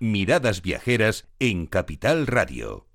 [0.00, 2.86] Miradas Viajeras en Capital Radio.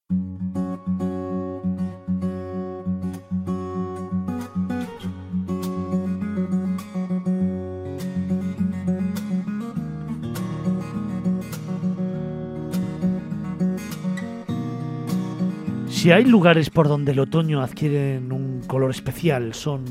[15.90, 19.84] Si hay lugares por donde el otoño adquiere un color especial, son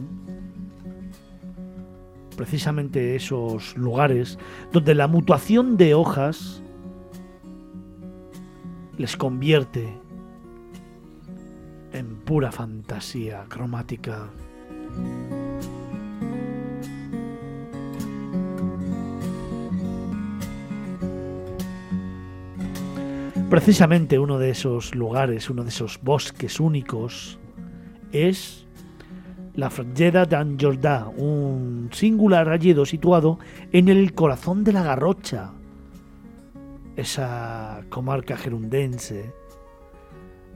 [2.39, 4.39] precisamente esos lugares
[4.73, 6.63] donde la mutuación de hojas
[8.99, 9.89] les convierte
[11.93, 14.31] en pura fantasía cromática.
[23.51, 27.39] Precisamente uno de esos lugares, uno de esos bosques únicos,
[28.11, 28.67] es
[29.55, 33.39] la Frangeda d'An Jordà, un singular alledo situado
[33.73, 35.53] en el corazón de la Garrocha,
[36.97, 39.33] esa comarca gerundense,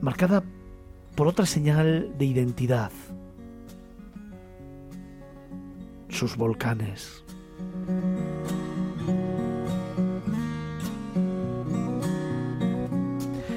[0.01, 0.43] marcada
[1.15, 2.91] por otra señal de identidad,
[6.09, 7.23] sus volcanes.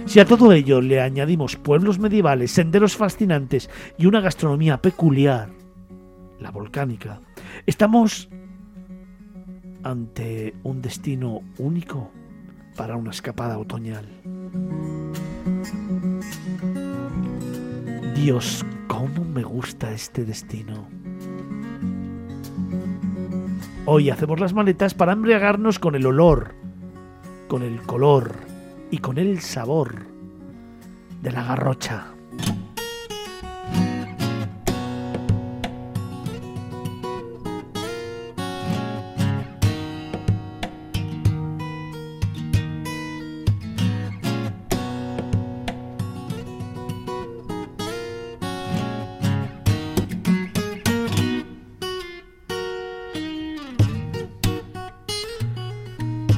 [0.06, 5.50] Si a todo ello le añadimos pueblos medievales, senderos fascinantes y una gastronomía peculiar,
[6.40, 7.20] la volcánica,
[7.66, 8.28] estamos
[9.84, 12.10] ante un destino único
[12.80, 14.06] para una escapada otoñal.
[18.14, 20.88] Dios, cómo me gusta este destino.
[23.84, 26.54] Hoy hacemos las maletas para embriagarnos con el olor,
[27.48, 28.32] con el color,
[28.90, 30.06] y con el sabor
[31.20, 32.14] de la garrocha.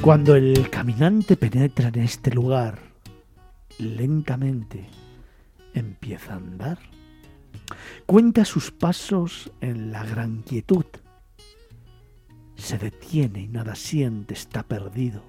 [0.02, 2.80] Cuando el caminante penetra en este lugar,
[3.78, 4.88] lentamente
[5.74, 6.80] empieza a andar.
[8.04, 10.86] Cuenta sus pasos en la gran quietud.
[12.56, 15.22] Se detiene y nada siente, está perdido.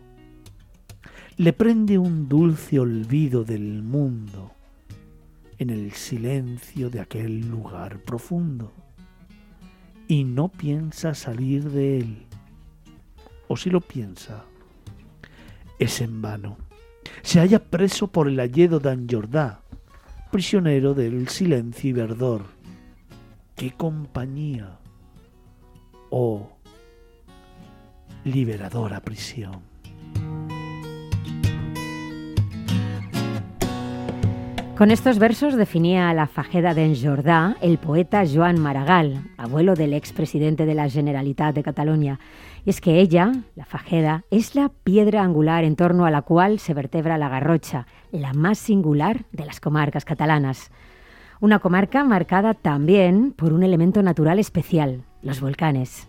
[1.38, 4.54] Le prende un dulce olvido del mundo
[5.60, 8.74] en el silencio de aquel lugar profundo.
[10.08, 12.26] Y no piensa salir de él.
[13.48, 14.46] O si lo piensa,
[15.80, 16.58] es en vano.
[17.22, 19.62] Se halla preso por el alledo de Anjordá,
[20.32, 22.42] prisionero del silencio y verdor.
[23.56, 24.80] ¡Qué compañía!
[26.10, 26.50] Oh,
[28.24, 29.74] liberadora prisión.
[34.78, 40.66] Con estos versos definía la fajeda de Enjordà el poeta Joan Maragall, abuelo del expresidente
[40.66, 42.20] de la Generalitat de Cataluña.
[42.66, 46.60] Y es que ella, la fajeda, es la piedra angular en torno a la cual
[46.60, 50.72] se vertebra la Garrocha, la más singular de las comarcas catalanas.
[51.42, 56.08] Una comarca marcada también por un elemento natural especial, los volcanes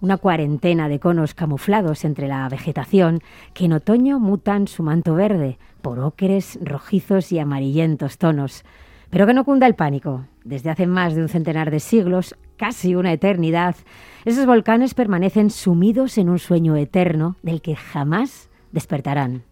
[0.00, 3.20] una cuarentena de conos camuflados entre la vegetación
[3.52, 8.64] que en otoño mutan su manto verde por ocres, rojizos y amarillentos tonos.
[9.10, 10.24] Pero que no cunda el pánico.
[10.44, 13.76] Desde hace más de un centenar de siglos, casi una eternidad,
[14.24, 19.49] esos volcanes permanecen sumidos en un sueño eterno del que jamás despertarán.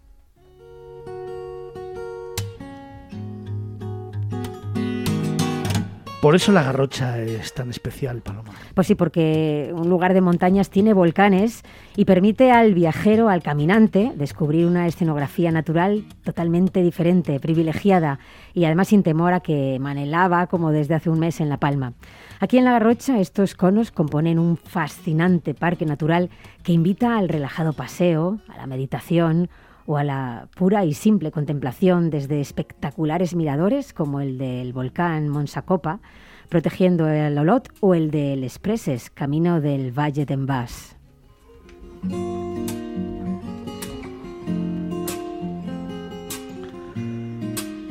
[6.20, 8.50] Por eso la Garrocha es tan especial, Paloma.
[8.74, 11.62] Pues sí, porque un lugar de montañas tiene volcanes
[11.94, 18.18] y permite al viajero, al caminante, descubrir una escenografía natural totalmente diferente, privilegiada
[18.52, 21.92] y además sin temor a que manelaba como desde hace un mes en La Palma.
[22.40, 26.30] Aquí en La Garrocha estos conos componen un fascinante parque natural
[26.64, 29.50] que invita al relajado paseo, a la meditación,
[29.88, 36.00] o a la pura y simple contemplación desde espectaculares miradores como el del volcán Monsacopa,
[36.50, 40.94] protegiendo el Olot, o el del Expreses, camino del Valle de Embás.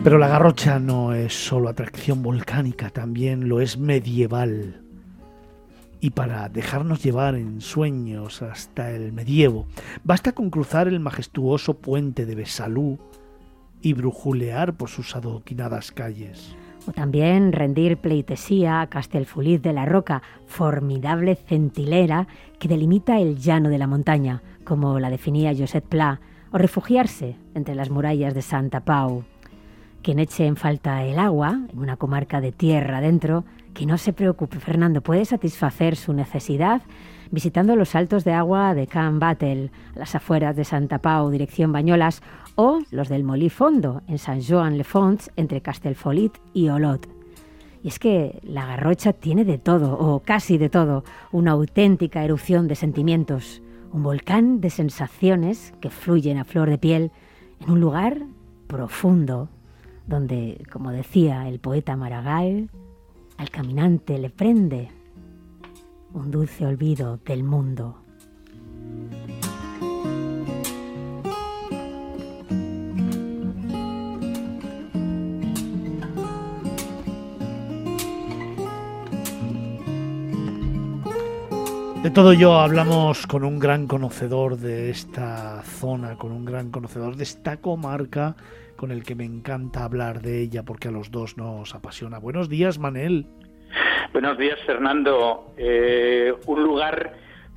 [0.04, 4.87] Pero la Garrocha no es solo atracción volcánica, también lo es medieval
[6.00, 9.66] y para dejarnos llevar en sueños hasta el medievo,
[10.04, 13.00] basta con cruzar el majestuoso puente de Besalú
[13.82, 16.56] y brujulear por sus adoquinadas calles.
[16.88, 22.28] O también rendir pleitesía a Castelfuliz de la Roca, formidable centilera
[22.60, 26.22] que delimita el llano de la montaña, como la definía Josep Pla,
[26.52, 29.26] o refugiarse entre las murallas de Santa Pau.
[30.02, 33.44] Quien eche en falta el agua, en una comarca de tierra adentro,
[33.78, 36.82] que no se preocupe, Fernando, puede satisfacer su necesidad
[37.30, 42.24] visitando los saltos de agua de Can Battle, las afueras de Santa Pau, dirección Bañolas,
[42.56, 47.08] o los del Molí Fondo, en San Joan le Fonts, entre Castelfolit y Olot.
[47.84, 52.68] Y es que la garrocha tiene de todo, o casi de todo, una auténtica erupción
[52.68, 57.12] de sentimientos, un volcán de sensaciones que fluyen a flor de piel
[57.60, 58.24] en un lugar
[58.66, 59.50] profundo,
[60.08, 62.72] donde, como decía el poeta Maragall,
[63.38, 64.90] al caminante le prende
[66.14, 68.04] un dulce olvido del mundo.
[82.08, 87.18] De todo ello hablamos con un gran conocedor de esta zona, con un gran conocedor
[87.18, 88.38] de esta comarca,
[88.78, 92.18] con el que me encanta hablar de ella porque a los dos nos apasiona.
[92.18, 93.28] Buenos días, Manel.
[94.14, 95.52] Buenos días, Fernando.
[95.58, 97.12] Eh, un lugar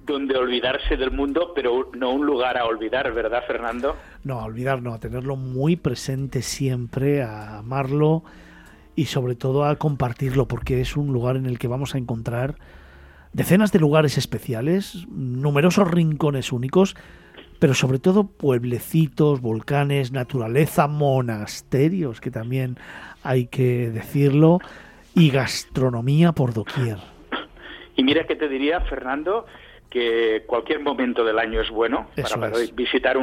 [0.05, 3.95] donde olvidarse del mundo, pero no un lugar a olvidar, ¿verdad, Fernando?
[4.25, 8.25] No, a olvidar, no, a tenerlo muy presente siempre, a amarlo
[8.97, 12.57] y sobre todo a compartirlo, porque es un lugar en el que vamos a encontrar
[13.33, 16.97] decenas de lugares especiales, numerosos rincones únicos,
[17.59, 22.79] pero sobre todo pueblecitos, volcanes, naturaleza, monasterios, que también
[23.23, 24.59] hay que decirlo,
[25.15, 26.99] y gastronomía por doquier.
[27.97, 29.47] Y mira que te diría, Fernando,
[29.91, 33.19] que cualquier momento del año es bueno para, visitar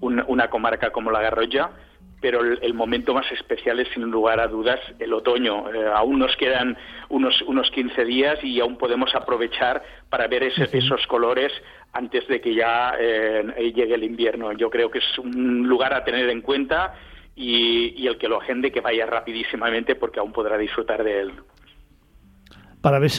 [0.00, 1.70] una comarca como la Garroya,
[2.20, 5.72] pero el, momento más especial es, sin lugar a dudas, el otoño.
[5.72, 6.76] Eh, aún nos quedan
[7.08, 11.52] unos, unos 15 días y aún podemos aprovechar para ver esos colores
[11.92, 14.52] antes de que ya eh, llegue el invierno.
[14.52, 16.94] Yo creo que es un lugar a tener en cuenta
[17.36, 21.32] y, el que lo agende que vaya rapidísimamente porque aún podrá disfrutar de él.
[22.80, 23.10] Para ver,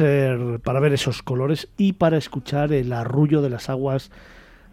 [0.64, 4.12] para ver esos colores y para escuchar el arrullo de las aguas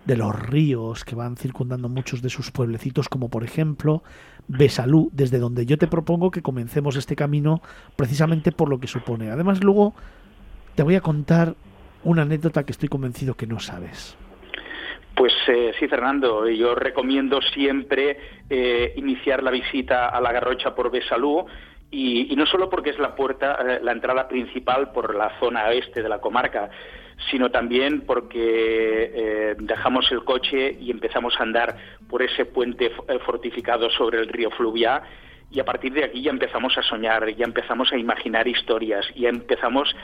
[0.07, 4.03] de los ríos que van circundando muchos de sus pueblecitos, como por ejemplo
[4.49, 7.61] Besalú, desde donde yo te propongo que comencemos este camino
[7.97, 9.31] precisamente por lo que supone.
[9.31, 9.95] Además, luego
[10.77, 11.55] te voy a contar
[12.05, 14.17] una anécdota que estoy convencido que no sabes.
[15.17, 18.19] Pues eh, sí, Fernando, yo recomiendo siempre
[18.51, 21.47] eh, iniciar la visita a la Garrocha por Besalú
[21.91, 26.03] y, no solo porque es la puerta, eh, la entrada principal por la zona oeste
[26.03, 26.69] de la comarca,
[27.31, 31.77] sino también porque dejamos el coche y empezamos a andar
[32.09, 32.91] por ese puente
[33.25, 35.03] fortificado sobre el río Fluviá
[35.51, 39.29] y a partir de aquí ya empezamos a soñar, ya empezamos a imaginar historias, ya
[39.29, 39.95] empezamos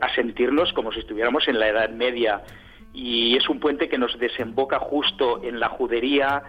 [0.00, 2.42] a sentirnos como si estuviéramos en la Edad Media
[2.94, 6.44] y es un puente que nos desemboca justo en la judería.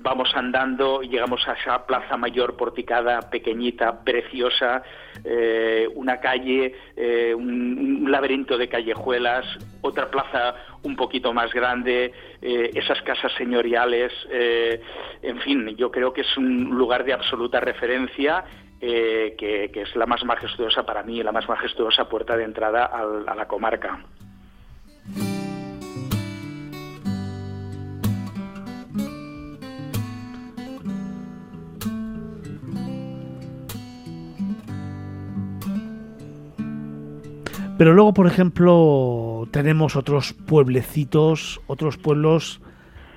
[0.00, 4.82] Vamos andando llegamos a esa plaza mayor porticada, pequeñita, preciosa,
[5.24, 9.44] eh, una calle, eh, un, laberinto de callejuelas,
[9.80, 10.54] otra plaza
[10.84, 16.70] un poquito más grande, eh, esas casas señoriales, en fin, yo creo que es un
[16.70, 18.44] lugar de absoluta referencia
[18.80, 23.48] que, es la más majestuosa para mí, la más majestuosa puerta de entrada a la
[23.48, 23.98] comarca.
[37.78, 42.60] Pero luego, por ejemplo, tenemos otros pueblecitos, otros pueblos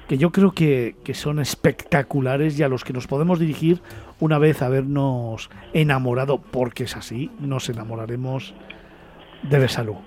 [0.07, 3.79] que yo creo que, son espectaculares y a los que nos podemos dirigir
[4.19, 8.53] una vez habernos enamorado, porque es así, nos enamoraremos
[9.41, 9.97] de Besalú.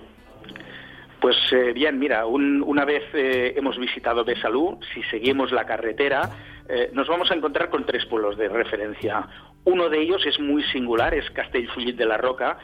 [1.19, 6.29] Pues eh, bien, mira, una vez eh, hemos visitado Besalú, si seguimos la carretera,
[6.69, 9.27] eh, nos vamos a encontrar con tres pueblos de referencia.
[9.65, 12.57] Uno de ellos es muy singular, es Castellfollit de la Roca,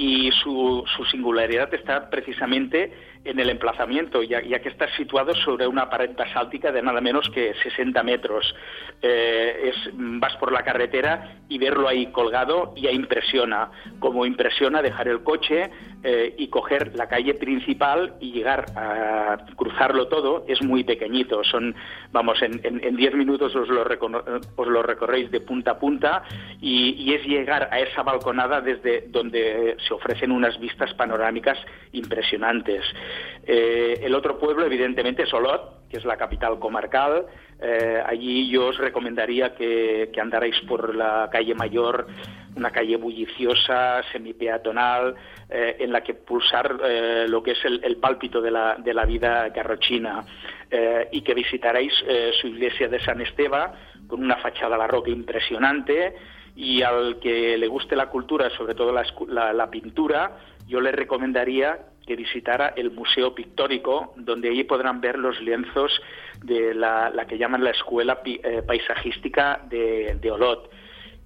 [0.00, 2.90] y su, su, singularidad está precisamente
[3.24, 7.54] en el emplazamiento, ya, que está situado sobre una pared basáltica de nada menos que
[7.62, 8.54] 60 metros.
[9.02, 13.70] Eh, es, vas por la carretera y verlo ahí colgado ya impresiona.
[13.98, 15.70] Como impresiona dejar el coche
[16.02, 21.44] eh, y coger la calle principal y llegar a cruzarlo todo es muy pequeñito.
[21.44, 21.74] Son,
[22.12, 23.84] vamos, en 10 minutos os lo,
[24.56, 26.22] os lo recorréis de punta a punta
[26.60, 31.58] y es llegar a esa balconada desde donde se ofrecen unas vistas panorámicas
[31.92, 32.84] impresionantes.
[33.46, 37.26] El otro pueblo, evidentemente, es Olot, que es la capital comarcal.
[38.06, 42.06] allí yo os recomendaría que, andarais por la calle Mayor,
[42.56, 45.14] una calle bulliciosa, semipeatonal,
[45.48, 49.48] eh, en la que pulsar eh, lo que es el, pálpito de la, la, vida
[49.48, 50.24] garrochina
[50.70, 51.92] eh, y que visitaréis
[52.40, 53.72] su iglesia de San Esteban
[54.06, 56.14] con una fachada a la roca impresionante
[56.56, 61.78] y al que le guste la cultura, sobre todo la, pintura, yo le recomendaría
[62.10, 66.02] que visitara el Museo Pictórico, donde allí podrán ver los lienzos
[66.42, 68.20] de la, que llaman la Escuela
[68.66, 70.72] Paisajística de, de Olot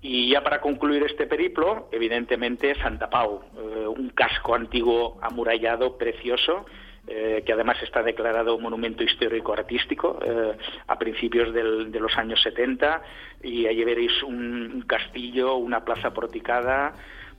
[0.03, 6.67] y ya para concluir este periplo, evidentemente Santa Pau, eh, un casco antiguo amurallado precioso,
[7.07, 13.03] eh, que además está declarado monumento histórico artístico eh, a principios de los años 70
[13.43, 16.93] y allí veréis un, castillo, una plaza porticada.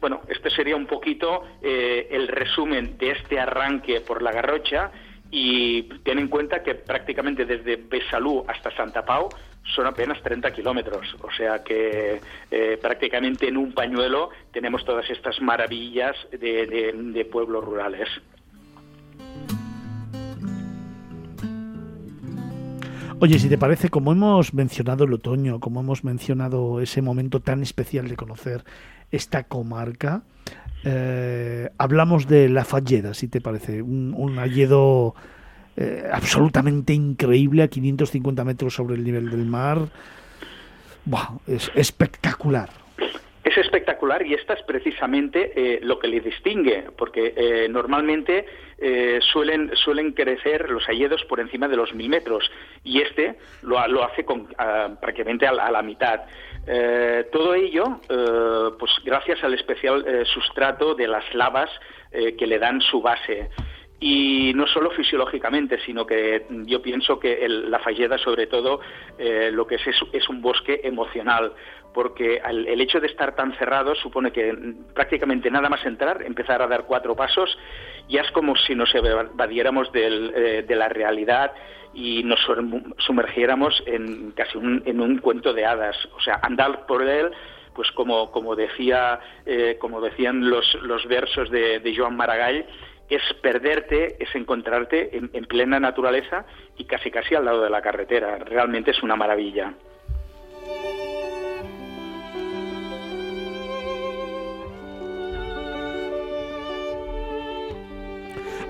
[0.05, 4.91] Bueno, este sería un poquito el resumen de este arranque por la Garrocha
[5.31, 9.29] y ten en cuenta que prácticamente desde Besalú hasta Santa Pau
[9.73, 12.21] son apenas 30 kilómetros, o sea que
[12.51, 18.07] eh, prácticamente en un pañuelo tenemos todas estas maravillas de, pueblos rurales.
[23.19, 27.63] Oye, si te parece, como hemos mencionado el otoño, como hemos mencionado ese momento tan
[27.63, 28.63] especial de conocer
[29.11, 30.23] esta comarca,
[30.83, 35.15] eh, hablamos de la Falleda, si te parece, un, un alledo
[35.77, 39.79] eh, absolutamente increíble a 550 metros sobre el nivel del mar.
[41.47, 42.69] es espectacular.
[43.43, 48.45] Es espectacular y esta es precisamente eh, lo que le distingue, porque eh, normalmente
[49.31, 52.51] suelen, suelen crecer los hayedos por encima de los mil metros
[52.83, 54.47] y este lo, lo hace con,
[54.99, 56.21] prácticamente a, la mitad.
[57.31, 57.99] Todo ello,
[58.79, 61.69] pues gracias al especial sustrato de las lavas
[62.11, 63.49] que le dan su base.
[63.99, 68.81] Y no solo fisiológicamente, sino que yo pienso que la falleda, sobre todo,
[69.17, 69.81] eh, lo que es,
[70.11, 71.53] es, un bosque emocional,
[71.95, 74.53] porque el, hecho de estar tan cerrado supone que
[74.93, 77.57] prácticamente nada más entrar, empezar a dar cuatro pasos,
[78.09, 81.53] ya es como si nos evadiéramos eh, de la realidad
[81.93, 82.39] y nos
[82.97, 87.31] sumergiéramos en casi un, en un cuento de hadas, o sea, andar por él
[87.73, 92.65] pues como, como decía eh, como decían los, los versos de, de Joan Maragall
[93.09, 96.45] es perderte, es encontrarte en, plena naturaleza
[96.77, 98.37] y casi casi al lado de la carretera.
[98.39, 99.73] Realmente es una maravilla.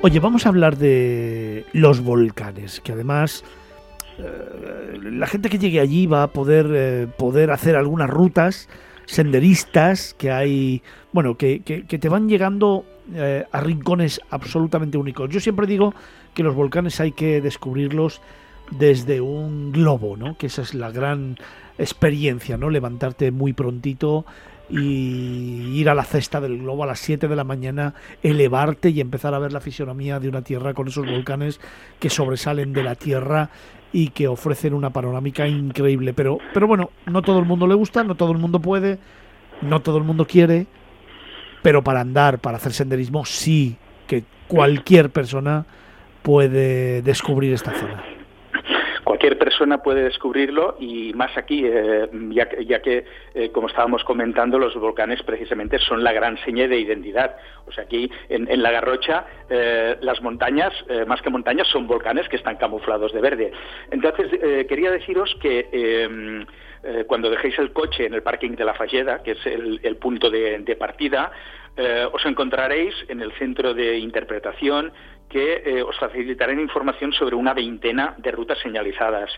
[0.05, 3.43] Oye, vamos a hablar de los volcanes, que además
[4.19, 8.69] eh, la gente que llegue allí va a poder, eh, poder hacer algunas rutas
[9.07, 12.85] senderistas que hay, bueno, que, que te van llegando
[13.15, 15.27] eh, a rincones absolutamente únicos.
[15.31, 15.95] Yo siempre digo
[16.35, 18.21] que los volcanes hay que descubrirlos
[18.77, 20.37] desde un globo, ¿no?
[20.37, 21.39] Que esa es la gran
[21.79, 22.69] experiencia, ¿no?
[22.69, 24.23] Levantarte muy prontito
[24.69, 27.93] y ir a la cesta del globo a las 7 de la mañana,
[28.23, 31.59] elevarte y empezar a ver la fisionomía de una tierra con esos volcanes
[31.99, 33.49] que sobresalen de la tierra
[33.93, 36.13] y que ofrecen una panorámica increíble.
[36.13, 38.97] Pero, pero bueno, no todo el mundo le gusta, no todo el mundo puede,
[39.61, 40.67] no todo el mundo quiere,
[41.61, 45.65] pero para andar, para hacer senderismo, sí que cualquier persona
[46.23, 48.14] puede descubrir esta zona.
[49.15, 54.75] Cualquier persona puede descubrirlo y más aquí, eh, ya, que, eh, como estábamos comentando, los
[54.75, 57.37] volcanes precisamente son la gran seña de identidad.
[57.65, 60.73] O sea, aquí en, la Garrocha eh, las montañas,
[61.07, 63.51] más que montañas, son volcanes que están camuflados de verde.
[63.89, 64.29] Entonces,
[64.67, 66.45] quería deciros que
[67.07, 70.75] cuando dejéis el coche en el parking de la Falleda, que es el, punto de,
[70.77, 71.31] partida,
[72.11, 74.91] os encontraréis en el centro de interpretación
[75.29, 79.31] que eh, os facilitarán información sobre una veintena de rutas señalizadas.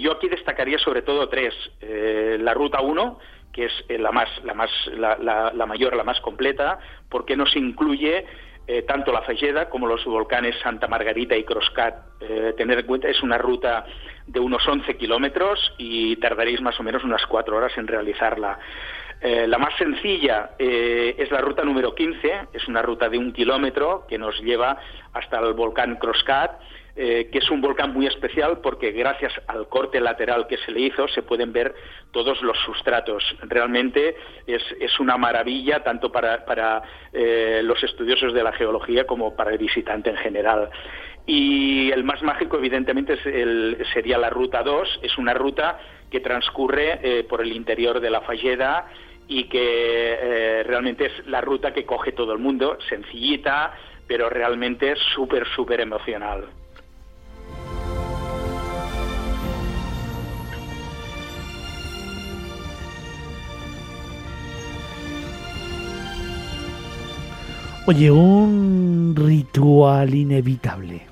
[0.00, 1.54] yo aquí destacaría sobre todo tres.
[1.80, 3.18] la ruta 1,
[3.52, 6.78] que es la, más, la, más, la, mayor, la más completa,
[7.08, 8.26] porque nos incluye
[8.66, 11.94] eh, tanto la Falleda como los volcanes Santa Margarita y Croscat.
[12.20, 13.84] Eh, tener en cuenta, es una ruta
[14.26, 18.58] de unos 11 kilómetros y tardaréis más o menos unas cuatro horas en realizarla.
[19.22, 24.04] Eh, la más sencilla es la ruta número 15, es una ruta de un kilómetro
[24.08, 24.76] que nos lleva
[25.12, 26.60] hasta el volcán Croscat
[26.94, 30.80] eh, que es un volcán muy especial porque gracias al corte lateral que se le
[30.80, 31.74] hizo se pueden ver
[32.10, 33.24] todos los sustratos.
[33.40, 34.14] Realmente
[34.46, 39.52] es, es una maravilla tanto para, para eh, los estudiosos de la geología como para
[39.52, 40.68] el visitante en general.
[41.24, 43.16] Y el más mágico, evidentemente,
[43.94, 45.00] sería la Ruta 2.
[45.02, 45.78] Es una ruta
[46.10, 48.86] que transcurre eh, por el interior de la Falleda
[49.28, 53.72] y que realmente es la ruta que coge todo el mundo, sencillita,
[54.06, 56.46] pero realmente súper, súper emocional.
[67.84, 71.11] Oye, un ritual inevitable.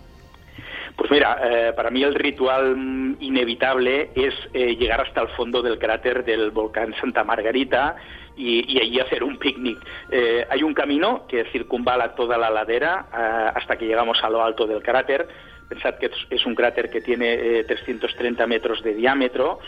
[1.00, 5.78] Pues mira, eh, para mí el ritual inevitable es eh, llegar hasta el fondo del
[5.78, 7.96] cráter del volcán Santa Margarita
[8.36, 9.78] y, allí hacer un picnic.
[10.10, 13.06] Eh, hay un camino que circunvala toda la ladera
[13.54, 15.26] hasta que llegamos a lo alto del cráter.
[15.70, 19.58] Pensad que es un cráter que tiene 330 metros de diámetro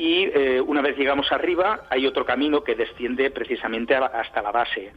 [0.00, 0.30] y
[0.66, 4.92] una vez llegamos arriba hay otro camino que desciende precisamente hasta la base.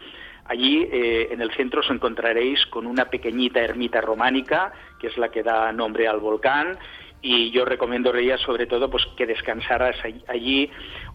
[0.45, 5.29] Allí eh, en el centro os encontraréis con una pequeñita ermita románica, que es la
[5.29, 6.77] que da nombre al volcán,
[7.21, 9.95] y yo recomendaría sobre todo pues que descansarais
[10.27, 10.69] allí,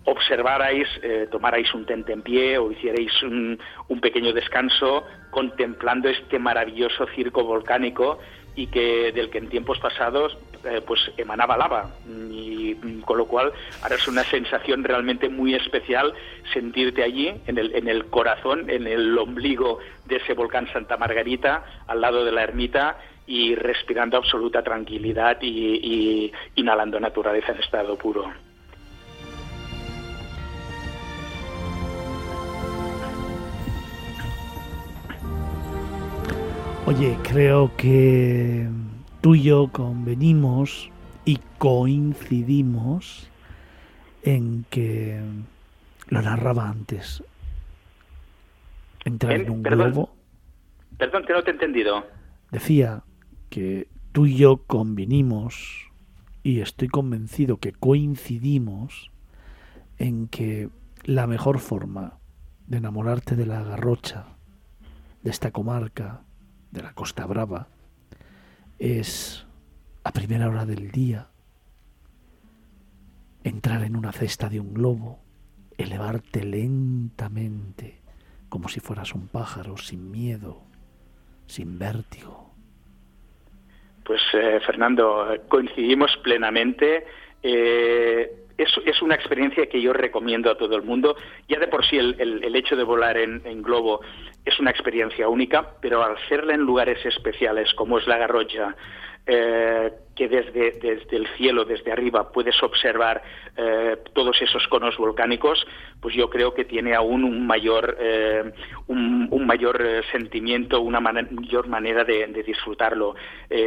[0.04, 7.06] observarais, eh, tomarais un tente en pie o hicierais un pequeño descanso contemplando este maravilloso
[7.14, 8.18] circo volcánico
[8.58, 13.26] y que del que en tiempos pasados eh, pues emanaba lava y mm, con lo
[13.26, 16.12] cual ahora es una sensación realmente muy especial
[16.52, 21.64] sentirte allí en el, en el corazón, en el ombligo de ese volcán Santa Margarita,
[21.86, 22.98] al lado de la ermita
[23.28, 28.28] y respirando absoluta tranquilidad y inhalando naturaleza en estado puro.
[36.88, 38.66] Oye, creo que
[39.20, 40.90] tú y yo convenimos
[41.26, 43.28] y coincidimos
[44.22, 45.20] en que
[46.08, 47.22] lo narraba antes.
[49.04, 50.14] Entrar en un globo.
[50.96, 52.06] Perdón, que no te he entendido.
[52.50, 53.02] Decía
[53.50, 55.90] que tú y yo convenimos
[56.42, 59.10] y estoy convencido que coincidimos
[59.98, 60.70] en que
[61.04, 62.14] la mejor forma
[62.66, 64.24] de enamorarte de la garrocha,
[65.22, 66.22] de esta comarca,
[66.70, 67.68] de la Costa Brava
[68.78, 69.46] es
[70.04, 71.28] a primera hora del día
[73.44, 75.20] entrar en una cesta de un globo,
[75.76, 78.00] elevarte lentamente
[78.48, 80.62] como si fueras un pájaro sin miedo,
[81.46, 82.52] sin vértigo.
[84.04, 87.04] Pues eh, Fernando, coincidimos plenamente.
[87.42, 91.16] Eh, es, una experiencia que yo recomiendo a todo el mundo.
[91.48, 94.00] Ya de por sí el, hecho de volar en, globo
[94.44, 98.74] es una experiencia única, pero al hacerla en lugares especiales como es la Garrocha,
[99.30, 103.22] eh, que desde, desde el cielo, desde arriba, puedes observar
[103.56, 105.64] eh, todos esos conos volcánicos,
[106.00, 108.50] pues yo creo que tiene aún un mayor, eh,
[108.86, 113.14] un, mayor sentimiento, una mayor manera de, disfrutarlo.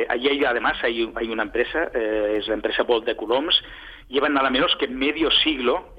[0.10, 3.64] allí hay, además hay, hay una empresa, es la empresa Bolt de Coulombs,
[4.10, 5.94] llevan nada menos que medio siglo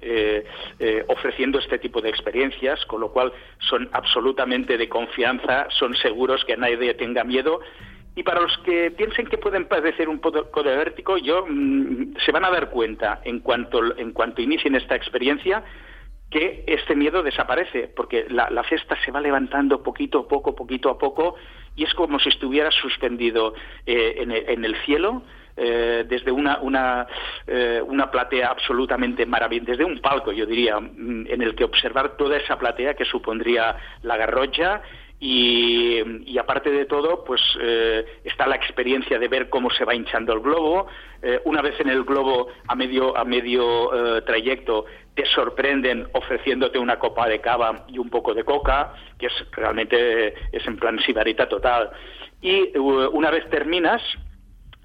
[1.08, 6.56] ofreciendo este tipo de experiencias, con lo cual son absolutamente de confianza, son seguros que
[6.56, 7.60] nadie tenga miedo.
[8.14, 12.32] Y para los que piensen que pueden padecer un poco de vértigo, yo, mm, se
[12.32, 15.64] van a dar cuenta en cuanto, en cuanto inicien esta experiencia
[16.30, 20.98] que este miedo desaparece, porque la, cesta se va levantando poquito a poco, poquito a
[20.98, 21.36] poco,
[21.76, 25.22] y es como si estuviera suspendido eh, en el cielo,
[25.54, 27.06] eh, desde una, una,
[27.46, 32.16] eh, una platea absolutamente maravillosa, desde un palco, yo diría, mm, en el que observar
[32.16, 34.80] toda esa platea que supondría la garrocha
[35.24, 40.32] y, aparte de todo, pues eh, está la experiencia de ver cómo se va hinchando
[40.32, 40.88] el globo.
[41.44, 43.90] una vez en el globo, a medio, a medio
[44.26, 49.32] trayecto, te sorprenden ofreciéndote una copa de cava y un poco de coca, que es
[49.52, 51.90] realmente es en plan sibarita total.
[52.40, 54.02] Y una vez terminas,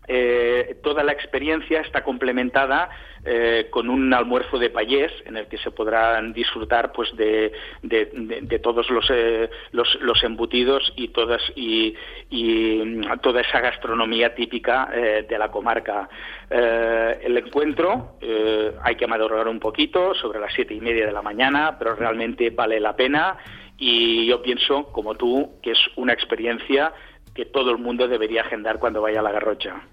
[0.10, 2.90] eh, toda la experiencia está complementada
[3.26, 7.52] eh, con un almuerzo de payés en el que se podrán disfrutar pues de,
[8.64, 11.94] todos eh, los, los, embutidos y todas y,
[12.32, 16.08] mm, toda esa gastronomía típica de la comarca
[16.50, 18.18] el encuentro
[18.82, 22.50] hay que madrugar un poquito sobre las siete y media de la mañana pero realmente
[22.52, 23.38] vale la pena
[23.78, 26.94] y yo pienso como tú que es una experiencia
[27.38, 29.84] que todo el mundo debería agendar cuando vaya a la Garrocha.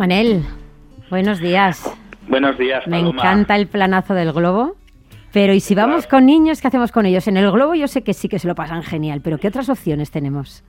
[0.00, 0.46] Manel,
[1.10, 1.84] buenos días.
[2.26, 2.86] Buenos días.
[2.86, 4.74] Me encanta el planazo del globo.
[5.30, 7.28] Pero ¿y si vamos con niños, qué hacemos con ellos?
[7.28, 9.68] En el globo yo sé que sí que se lo pasan genial, pero ¿qué otras
[9.68, 10.64] opciones tenemos?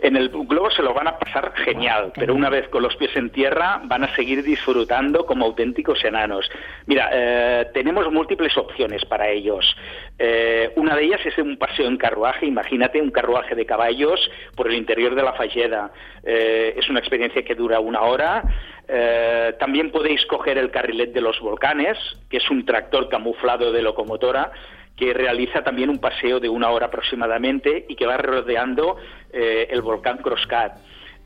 [0.00, 3.14] En el globo se lo van a pasar genial, pero una vez con los pies
[3.16, 6.48] en tierra van a seguir disfrutando como auténticos enanos.
[6.86, 9.76] Mira, eh, tenemos múltiples opciones para ellos.
[10.18, 14.20] Eh, una de ellas es un paseo en carruaje, imagínate un carruaje de caballos
[14.54, 15.90] por el interior de la falleda.
[16.22, 18.42] Eh, es una experiencia que dura una hora.
[19.58, 21.98] también podéis coger el carrilet de los volcanes,
[22.30, 24.50] que es un tractor camuflado de locomotora
[24.98, 28.96] que realiza también un paseo de una hora aproximadamente y que va rodeando
[29.32, 30.76] eh, el volcán Croscat.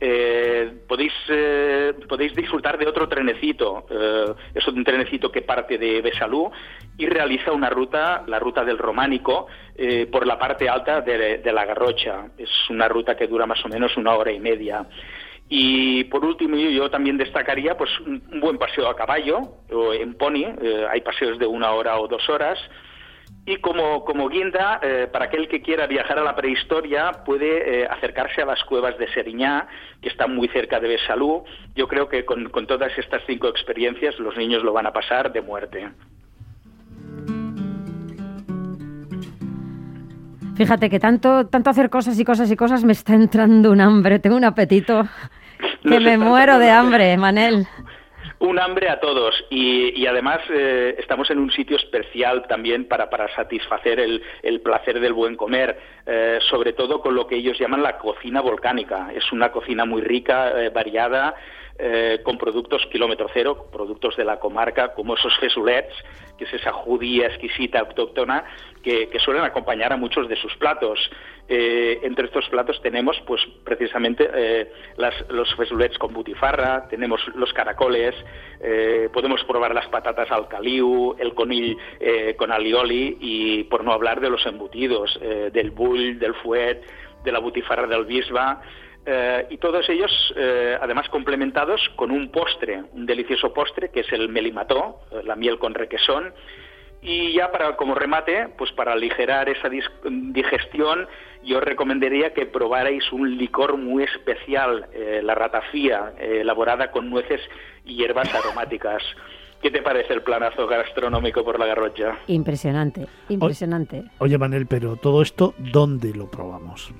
[0.04, 3.86] Eh, podéis, eh, podéis disfrutar de otro trenecito,
[4.52, 6.50] es un trenecito que parte de Besalú
[6.98, 9.46] y realiza una ruta, la ruta del Románico,
[10.10, 12.26] por la parte alta de, la Garrocha.
[12.36, 14.84] Es una ruta que dura más o menos una hora y media.
[15.48, 19.38] Y por último, yo también destacaría pues un, buen paseo a caballo
[19.70, 20.46] o en pony.
[20.90, 22.58] hay paseos de una hora o dos horas.
[23.44, 27.88] Y como, como guinda, eh, para aquel que quiera viajar a la prehistoria, puede eh,
[27.90, 29.66] acercarse a las cuevas de Seriñá,
[30.00, 31.42] que están muy cerca de Besalú.
[31.74, 35.32] Yo creo que con, con todas estas cinco experiencias los niños lo van a pasar
[35.32, 35.90] de muerte.
[40.56, 44.20] Fíjate que tanto, tanto hacer cosas y cosas y cosas me está entrando un hambre,
[44.20, 45.02] tengo un apetito
[45.82, 47.66] que me muero de hambre, Manel
[48.42, 53.32] un hambre a todos y, además eh, estamos en un sitio especial también para, para
[53.36, 57.98] satisfacer el, placer del buen comer, eh, sobre todo con lo que ellos llaman la
[57.98, 59.10] cocina volcánica.
[59.14, 61.34] Es una cocina muy rica, eh, variada,
[62.22, 65.92] con productos kilómetro cero, productos de la comarca, como esos fesulets,
[66.38, 68.44] que es esa judía exquisita autóctona
[68.82, 70.98] que, suelen acompañar a muchos de sus platos.
[71.54, 74.72] Eh, entre estos platos tenemos, pues, precisamente eh,
[75.28, 78.14] los fesulets con butifarra, tenemos los caracoles,
[78.58, 81.76] eh, podemos probar las patatas al caliu, el conil
[82.38, 86.80] con alioli y, por no hablar de los embutidos, del bull, del fuet,
[87.22, 88.62] de la butifarra del bisba.
[89.50, 90.34] y todos ellos,
[90.80, 95.74] además, complementados con un postre, un delicioso postre que es el melimató, la miel con
[95.74, 96.32] requesón,
[97.02, 99.68] y ya para como remate, pues para aligerar esa
[100.04, 101.08] digestión,
[101.42, 107.40] yo recomendaría que probarais un licor muy especial, eh, la ratafía, eh, elaborada con nueces
[107.84, 109.02] y hierbas aromáticas.
[109.60, 112.18] ¿Qué te parece el planazo gastronómico por la garrocha?
[112.28, 114.04] Impresionante, impresionante.
[114.18, 116.92] oye, Manel, pero todo esto, ¿dónde lo probamos?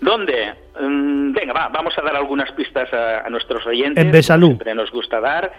[0.00, 0.54] ¿Dónde?
[0.80, 4.04] Mm, venga, va, vamos a dar algunas pistas a, nuestros oyentes.
[4.04, 4.48] En Besalú.
[4.48, 5.52] Siempre nos gusta dar.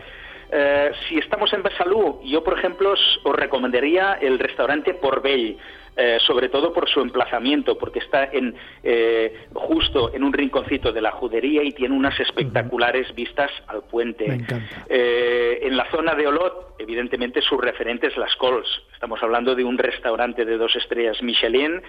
[0.51, 5.57] Eh, si estamos en Besalú, yo, por ejemplo, os, recomendaría el restaurante Porbell,
[5.95, 11.01] eh, sobre todo por su emplazamiento, porque está en, eh, justo en un rinconcito de
[11.01, 14.45] la judería y tiene unas espectaculares vistas al puente.
[14.89, 18.67] en la zona de Olot, evidentemente, su referente es Las Cols.
[18.93, 21.81] Estamos hablando de un restaurante de dos estrellas Michelin,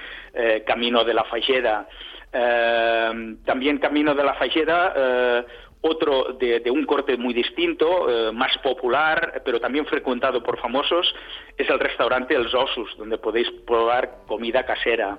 [0.67, 1.89] Camino de la Falleda.
[3.45, 5.45] también Camino de la Falleda
[5.83, 11.15] otro de, un corte muy distinto, eh, más popular, pero también frecuentado por famosos,
[11.57, 15.19] es el restaurante El Osus, donde podéis probar comida casera.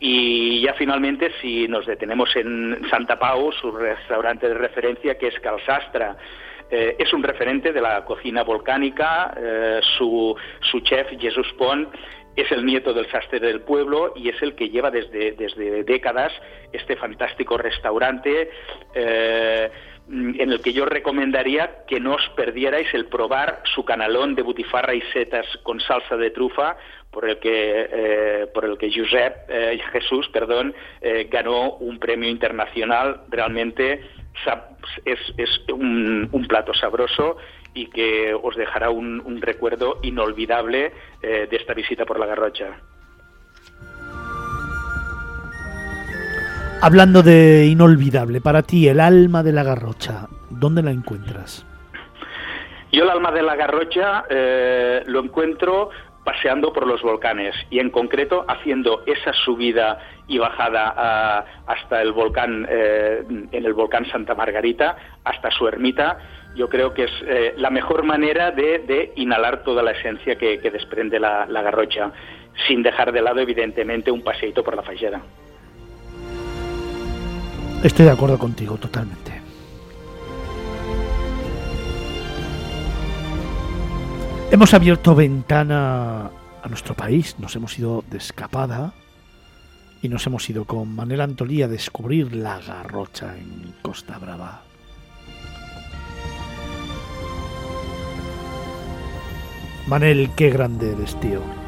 [0.00, 5.40] Y ya finalmente, si nos detenemos en Santa Pau, su restaurante de referencia, que es
[5.40, 6.16] Calsastra,
[6.70, 11.88] eh, es un referente de la cocina volcánica, eh, su, su chef, Jesús Pont,
[12.36, 16.32] es el nieto del sastre del pueblo y es el que lleva desde, desde décadas
[16.72, 18.50] este fantástico restaurante.
[18.94, 24.42] Mm, en el que yo recomendaría que no os perdierais el probar su canalón de
[24.42, 26.76] butifarra y setas con salsa de trufa
[27.10, 32.28] por el que eh, por el que Josep eh, Jesús perdón eh, ganó un premio
[32.28, 34.02] internacional realmente
[35.04, 37.36] es, es un, plato sabroso
[37.72, 42.80] y que os dejará un, un recuerdo inolvidable de esta visita por la Garrocha.
[46.86, 51.64] Hablando de inolvidable, para ti el alma de la garrocha, ¿dónde la encuentras?
[52.92, 55.88] Yo el alma de la garrocha eh, lo encuentro
[56.24, 62.66] paseando por los volcanes y en concreto haciendo esa subida y bajada hasta el volcán,
[62.68, 64.94] eh, en el volcán Santa Margarita,
[65.24, 66.18] hasta su ermita,
[66.54, 71.18] yo creo que es eh, la mejor manera de, inhalar toda la esencia que, desprende
[71.18, 72.12] la, la, garrocha,
[72.68, 75.22] sin dejar de lado evidentemente un paseito por la fallera.
[77.84, 79.42] Estoy de acuerdo contigo totalmente.
[84.50, 86.30] Hemos abierto ventana
[86.62, 88.94] a nuestro país, nos hemos ido de escapada
[90.00, 94.62] y nos hemos ido con Manel Antolí a descubrir la garrocha en Costa Brava.
[99.88, 101.63] Manel, qué grande eres, tío.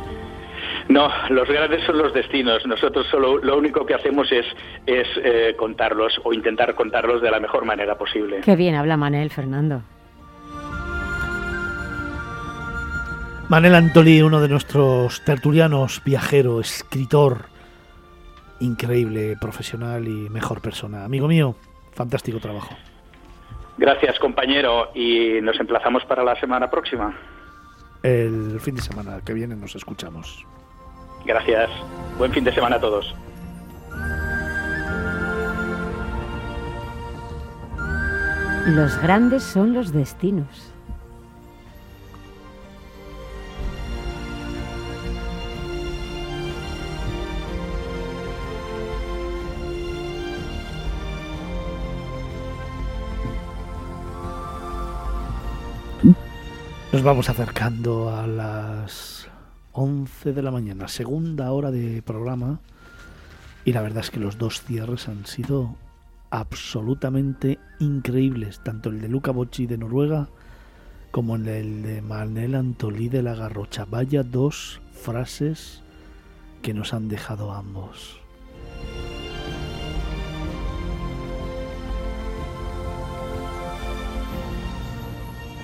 [0.89, 2.65] No, los grandes son los destinos.
[2.67, 4.47] Nosotros solo lo único que hacemos es,
[4.87, 8.41] es eh, contarlos o intentar contarlos de la mejor manera posible.
[8.45, 9.83] Qué bien habla Manel, Fernando.
[13.49, 17.47] Manel Antolí, uno de nuestros tertulianos, viajero, escritor,
[18.61, 21.05] increíble, profesional y mejor persona.
[21.05, 21.55] Amigo mío,
[21.93, 22.77] fantástico trabajo.
[23.79, 27.17] Gracias, compañero, y nos emplazamos para la semana próxima.
[28.03, 30.45] El fin de semana que viene nos escuchamos.
[31.25, 31.71] Gracias.
[32.19, 33.15] Buen fin de semana a todos.
[38.67, 40.73] Los grandes son los destinos.
[56.93, 59.16] Nos vamos acercando a las
[59.79, 62.61] 11 de la mañana, segunda hora de programa.
[63.67, 65.77] Y la verdad es que los dos cierres han sido
[66.31, 70.29] absolutamente increíbles, tanto el de Luca Bocci de Noruega
[71.11, 73.85] como el de Manel Antolí de la Garrocha.
[73.85, 75.83] Vaya dos frases
[76.63, 78.19] que nos han dejado ambos.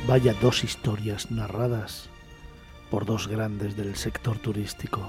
[0.07, 2.11] Vaya dos historias narradas
[2.93, 5.01] por dos grandes del sector turístico.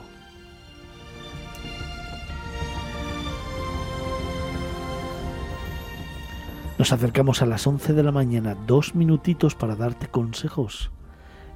[6.80, 10.92] Nos acercamos a las 11 de la mañana, dos minutitos para darte consejos.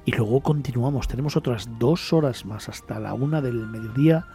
[0.04, 4.26] Y luego continuamos, tenemos otras dos horas más hasta la una del mediodía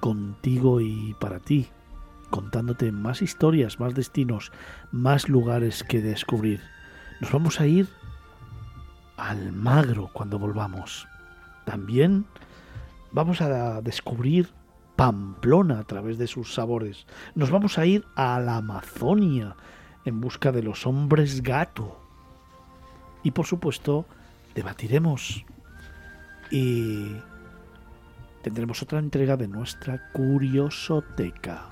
[0.00, 1.68] contigo y para ti,
[2.30, 4.52] contándote más historias, más destinos,
[4.90, 6.62] más lugares que descubrir.
[7.20, 7.90] Nos vamos a ir
[9.18, 11.11] Almagro cuando volvamos.
[11.64, 12.26] También
[13.12, 14.50] vamos a descubrir
[14.96, 17.06] Pamplona a través de sus sabores.
[17.34, 19.56] Nos vamos a ir a la Amazonia
[20.04, 21.98] en busca de los hombres gato.
[23.22, 24.06] Y por supuesto,
[24.54, 25.44] debatiremos
[26.50, 27.16] y
[28.42, 31.66] tendremos otra entrega de nuestra curiosoteca.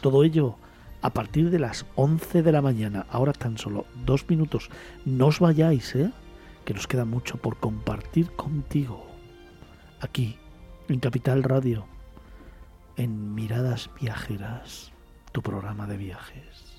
[0.00, 0.56] Todo ello
[1.02, 3.06] a partir de las 11 de la mañana.
[3.10, 4.70] Ahora tan solo dos minutos.
[5.04, 6.10] No os vayáis, ¿eh?
[6.64, 9.06] Que nos queda mucho por compartir contigo,
[10.00, 10.38] aquí,
[10.88, 11.86] en Capital Radio,
[12.96, 14.92] en Miradas Viajeras,
[15.32, 16.71] tu programa de viajes.